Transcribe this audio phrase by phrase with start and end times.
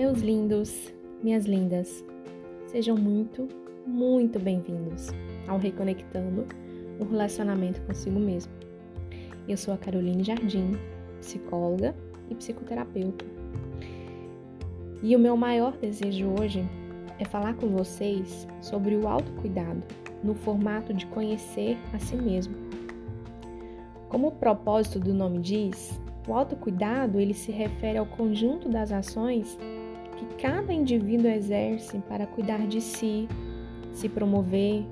[0.00, 0.90] Meus lindos,
[1.22, 2.02] minhas lindas,
[2.68, 3.46] sejam muito,
[3.86, 5.08] muito bem-vindos
[5.46, 6.46] ao Reconectando
[6.98, 8.50] o Relacionamento Consigo Mesmo.
[9.46, 10.72] Eu sou a Caroline Jardim,
[11.20, 11.94] psicóloga
[12.30, 13.26] e psicoterapeuta.
[15.02, 16.66] E o meu maior desejo hoje
[17.18, 19.82] é falar com vocês sobre o autocuidado
[20.24, 22.54] no formato de conhecer a si mesmo.
[24.08, 29.58] Como o propósito do nome diz, o autocuidado ele se refere ao conjunto das ações
[30.20, 33.26] que cada indivíduo exerce para cuidar de si,
[33.90, 34.84] se promover,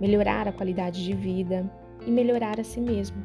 [0.00, 1.68] melhorar a qualidade de vida
[2.06, 3.20] e melhorar a si mesmo.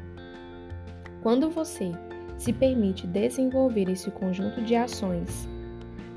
[1.22, 1.92] Quando você
[2.36, 5.48] se permite desenvolver esse conjunto de ações,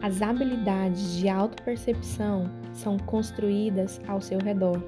[0.02, 4.82] as habilidades de autopercepção são construídas ao seu redor.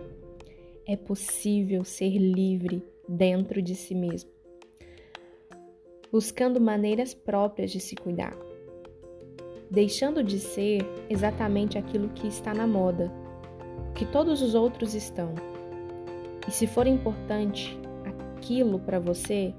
[0.88, 4.36] É possível ser livre dentro de si mesmo
[6.16, 8.34] buscando maneiras próprias de se cuidar,
[9.70, 13.12] deixando de ser exatamente aquilo que está na moda,
[13.94, 15.34] que todos os outros estão.
[16.48, 19.54] E se for importante aquilo para você,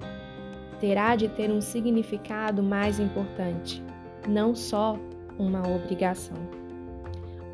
[0.81, 3.83] terá de ter um significado mais importante,
[4.29, 4.97] não só
[5.39, 6.37] uma obrigação.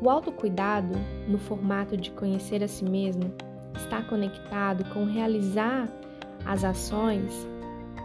[0.01, 0.93] O autocuidado,
[1.27, 3.33] no formato de conhecer a si mesmo,
[3.75, 5.89] está conectado com realizar
[6.45, 7.47] as ações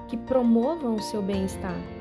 [0.08, 1.97] que promovam o seu bem-estar.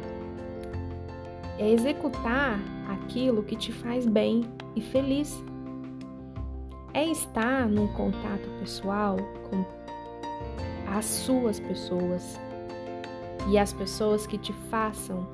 [1.57, 4.41] É executar aquilo que te faz bem
[4.75, 5.43] e feliz.
[6.93, 9.17] É estar num contato pessoal
[9.49, 9.65] com
[10.95, 12.39] as suas pessoas
[13.49, 15.27] e as pessoas que te façam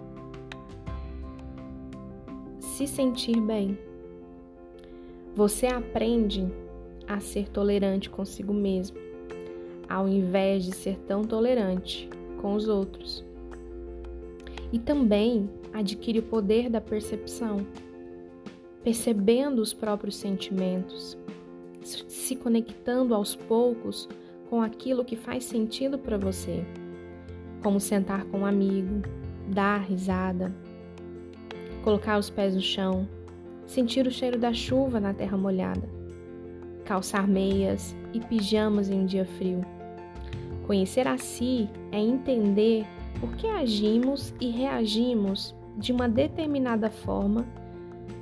[2.59, 3.77] se sentir bem.
[5.35, 6.47] Você aprende
[7.07, 8.97] a ser tolerante consigo mesmo,
[9.89, 12.09] ao invés de ser tão tolerante
[12.41, 13.23] com os outros.
[14.73, 17.65] E também adquire o poder da percepção,
[18.83, 21.15] percebendo os próprios sentimentos,
[21.83, 24.09] se conectando aos poucos
[24.49, 26.65] com aquilo que faz sentido para você,
[27.61, 29.03] como sentar com um amigo,
[29.47, 30.51] dar risada,
[31.83, 33.07] colocar os pés no chão,
[33.67, 35.87] sentir o cheiro da chuva na terra molhada,
[36.83, 39.61] calçar meias e pijamas em um dia frio.
[40.65, 42.87] Conhecer a si é entender
[43.19, 47.45] por que agimos e reagimos de uma determinada forma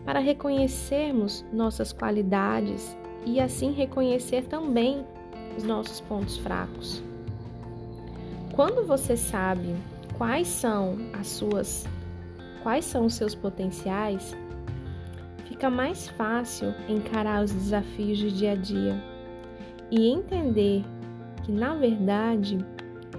[0.05, 5.05] para reconhecermos nossas qualidades e assim reconhecer também
[5.57, 7.03] os nossos pontos fracos.
[8.53, 9.75] Quando você sabe
[10.17, 11.85] quais são as suas
[12.63, 14.37] quais são os seus potenciais,
[15.45, 19.03] fica mais fácil encarar os desafios do dia a dia
[19.89, 20.83] e entender
[21.43, 22.59] que, na verdade,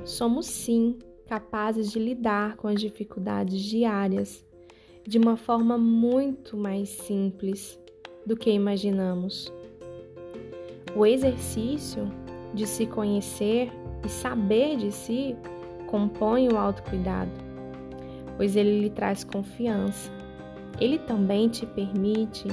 [0.04, 0.96] somos sim
[1.32, 4.44] capazes de lidar com as dificuldades diárias
[5.02, 7.80] de uma forma muito mais simples
[8.26, 9.50] do que imaginamos.
[10.94, 12.06] O exercício
[12.52, 13.72] de se conhecer
[14.04, 15.34] e saber de si
[15.86, 17.32] compõe o autocuidado,
[18.36, 20.12] pois ele lhe traz confiança.
[20.78, 22.46] Ele também te permite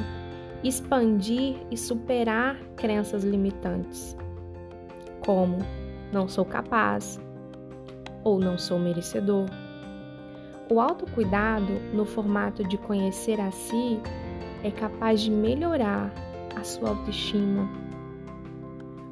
[0.63, 4.15] expandir e superar crenças limitantes
[5.25, 5.57] como
[6.13, 7.19] não sou capaz
[8.23, 9.45] ou não sou merecedor.
[10.69, 13.99] O autocuidado, no formato de conhecer a si,
[14.63, 16.13] é capaz de melhorar
[16.55, 17.67] a sua autoestima,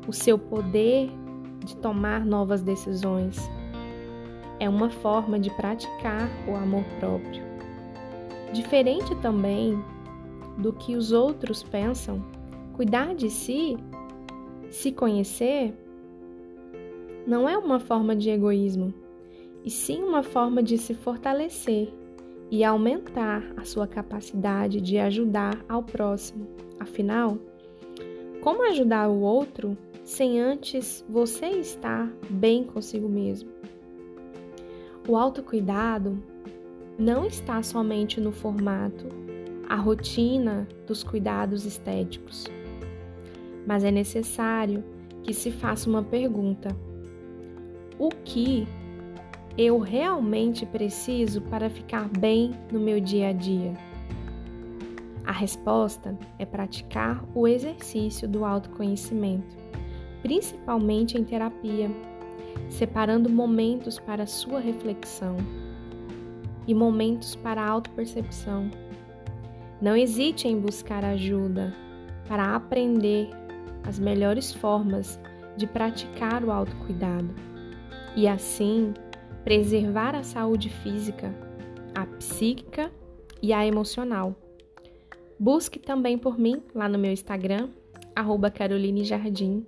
[0.08, 1.10] o seu poder
[1.66, 3.50] de tomar novas decisões.
[4.60, 7.44] É uma forma de praticar o amor próprio.
[8.54, 9.84] Diferente também
[10.58, 12.24] do que os outros pensam,
[12.74, 13.78] cuidar de si,
[14.70, 15.74] se conhecer,
[17.28, 18.94] não é uma forma de egoísmo,
[19.62, 21.94] e sim uma forma de se fortalecer
[22.50, 26.48] e aumentar a sua capacidade de ajudar ao próximo.
[26.80, 27.38] Afinal,
[28.40, 33.50] como ajudar o outro sem antes você estar bem consigo mesmo?
[35.06, 36.18] O autocuidado
[36.98, 39.06] não está somente no formato,
[39.68, 42.46] a rotina dos cuidados estéticos,
[43.66, 44.82] mas é necessário
[45.24, 46.74] que se faça uma pergunta
[48.00, 48.68] o que
[49.58, 53.74] eu realmente preciso para ficar bem no meu dia a dia?
[55.26, 59.58] A resposta é praticar o exercício do autoconhecimento,
[60.22, 61.90] principalmente em terapia,
[62.70, 65.36] separando momentos para sua reflexão
[66.68, 68.70] e momentos para autopercepção.
[69.82, 71.74] Não hesite em buscar ajuda
[72.28, 73.30] para aprender
[73.84, 75.20] as melhores formas
[75.56, 77.34] de praticar o autocuidado
[78.18, 78.96] e assim
[79.44, 81.34] preservar a saúde física,
[81.94, 82.92] a psíquica
[83.42, 84.36] e a emocional.
[85.40, 87.70] Busque também por mim lá no meu Instagram,
[88.16, 89.64] arroba Caroline Jardim.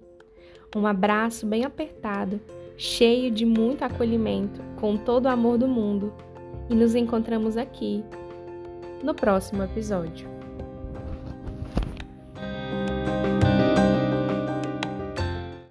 [0.75, 2.41] Um abraço bem apertado,
[2.75, 6.11] cheio de muito acolhimento, com todo o amor do mundo.
[6.69, 8.03] E nos encontramos aqui
[9.03, 10.38] no próximo episódio.